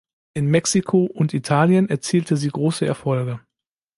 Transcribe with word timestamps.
In 0.33 0.47
Mexiko 0.47 1.05
und 1.05 1.31
Italien 1.35 1.87
erzielte 1.87 2.35
sie 2.35 2.49
große 2.49 2.87
Erfolge. 2.87 3.39